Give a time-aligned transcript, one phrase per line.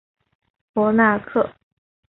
[0.73, 1.47] 博纳克。